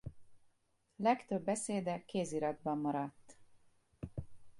[0.95, 3.37] Legtöbb beszéde kéziratban maradt.